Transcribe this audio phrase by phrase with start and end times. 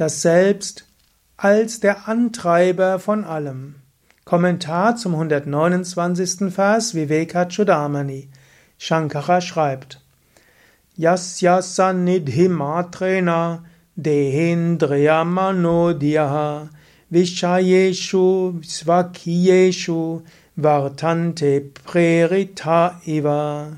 [0.00, 0.86] das Selbst
[1.36, 3.74] als der Antreiber von allem.
[4.24, 6.50] Kommentar zum 129.
[6.50, 8.30] Vers Vivekachudamani.
[8.78, 10.00] Shankara schreibt:
[10.96, 13.62] Yasya sannidhimatrena
[13.94, 16.70] dehindriya manodhyaha
[17.10, 20.22] vishayeshu svakiyeshu
[20.56, 23.76] vartante prerita iva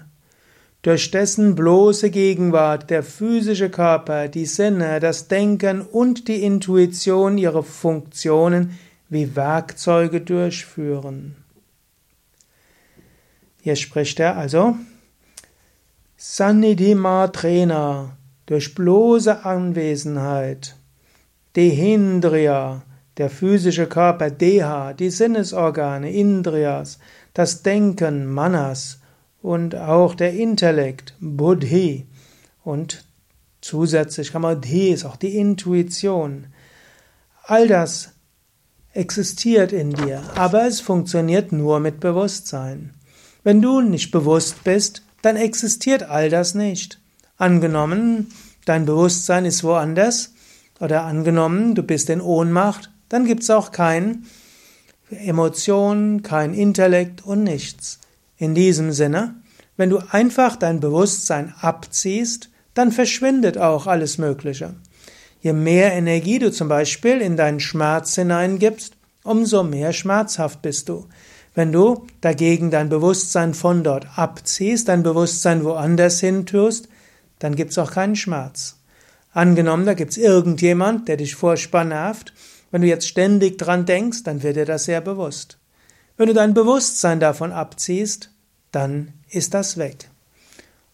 [0.82, 7.62] durch dessen bloße Gegenwart der physische Körper, die Sinne, das Denken und die Intuition ihre
[7.62, 8.78] Funktionen
[9.08, 11.36] wie Werkzeuge durchführen.
[13.60, 14.76] Hier spricht er also
[16.16, 20.74] Sannidhima Trena durch bloße Anwesenheit,
[21.54, 22.82] Dehindriya,
[23.18, 26.98] der physische Körper, Deha, die Sinnesorgane, Indriyas,
[27.34, 29.01] das Denken, Manas,
[29.42, 32.06] und auch der Intellekt, Buddhi.
[32.64, 33.04] Und
[33.60, 36.46] zusätzlich kann man, Dhi ist auch die Intuition.
[37.44, 38.12] All das
[38.92, 42.94] existiert in dir, aber es funktioniert nur mit Bewusstsein.
[43.42, 47.00] Wenn du nicht bewusst bist, dann existiert all das nicht.
[47.36, 48.28] Angenommen,
[48.64, 50.34] dein Bewusstsein ist woanders,
[50.78, 54.24] oder angenommen, du bist in Ohnmacht, dann gibt es auch kein
[55.10, 57.98] Emotion, kein Intellekt und nichts.
[58.42, 59.36] In diesem Sinne,
[59.76, 64.74] wenn du einfach dein Bewusstsein abziehst, dann verschwindet auch alles Mögliche.
[65.40, 71.06] Je mehr Energie du zum Beispiel in deinen Schmerz hineingibst, umso mehr schmerzhaft bist du.
[71.54, 76.88] Wenn du dagegen dein Bewusstsein von dort abziehst, dein Bewusstsein woanders hin tust,
[77.38, 78.80] dann gibt's auch keinen Schmerz.
[79.30, 82.34] Angenommen, da gibt's irgendjemand, der dich nervt.
[82.72, 85.58] Wenn du jetzt ständig dran denkst, dann wird dir das sehr bewusst.
[86.16, 88.30] Wenn du dein Bewusstsein davon abziehst,
[88.70, 90.08] dann ist das weg.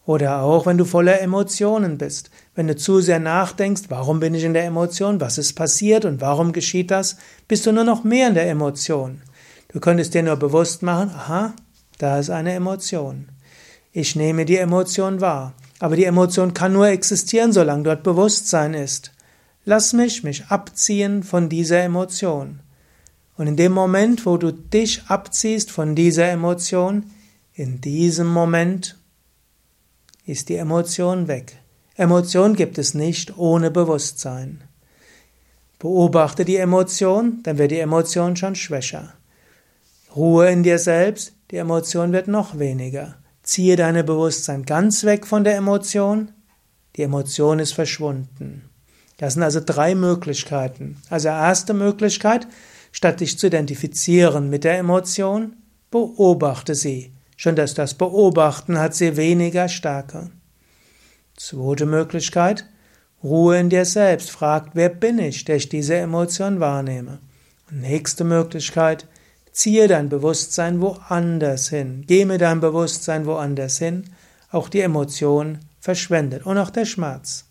[0.06, 2.30] Oder auch, wenn du voller Emotionen bist.
[2.54, 6.20] Wenn du zu sehr nachdenkst, warum bin ich in der Emotion, was ist passiert und
[6.20, 9.20] warum geschieht das, bist du nur noch mehr in der Emotion.
[9.68, 11.52] Du könntest dir nur bewusst machen, aha,
[11.98, 13.28] da ist eine Emotion.
[13.92, 15.52] Ich nehme die Emotion wahr.
[15.78, 19.12] Aber die Emotion kann nur existieren, solange dort Bewusstsein ist.
[19.64, 22.60] Lass mich mich abziehen von dieser Emotion.
[23.38, 27.04] Und in dem Moment, wo du dich abziehst von dieser Emotion,
[27.54, 28.98] in diesem Moment
[30.26, 31.56] ist die Emotion weg.
[31.94, 34.64] Emotion gibt es nicht ohne Bewusstsein.
[35.78, 39.14] Beobachte die Emotion, dann wird die Emotion schon schwächer.
[40.16, 43.18] Ruhe in dir selbst, die Emotion wird noch weniger.
[43.44, 46.32] Ziehe deine Bewusstsein ganz weg von der Emotion,
[46.96, 48.68] die Emotion ist verschwunden.
[49.16, 51.00] Das sind also drei Möglichkeiten.
[51.08, 52.48] Also erste Möglichkeit,
[52.92, 55.56] statt dich zu identifizieren mit der Emotion,
[55.90, 57.12] beobachte sie.
[57.36, 60.30] Schon dass das Beobachten hat sie weniger Stärke.
[61.36, 62.66] Zweite Möglichkeit,
[63.22, 67.20] Ruhe in dir selbst, fragt, wer bin ich, der ich diese Emotion wahrnehme.
[67.70, 69.06] nächste Möglichkeit,
[69.52, 74.04] ziehe dein Bewusstsein woanders hin, geh mit deinem Bewusstsein woanders hin,
[74.50, 77.47] auch die Emotion verschwendet und auch der Schmerz.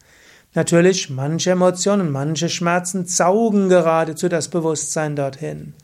[0.58, 5.76] Natürlich, manche Emotionen, manche Schmerzen saugen geradezu das Bewusstsein dorthin.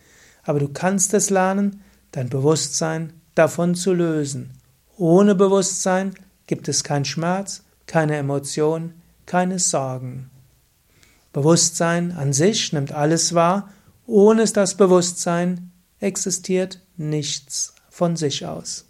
[0.42, 4.54] Aber du kannst es lernen, dein Bewusstsein davon zu lösen.
[4.98, 6.16] Ohne Bewusstsein
[6.48, 8.96] gibt es keinen Schmerz, keine Emotion,
[9.28, 10.32] keine Sorgen.
[11.34, 13.70] Bewusstsein an sich nimmt alles wahr,
[14.08, 18.88] ohne das Bewusstsein existiert nichts von sich aus.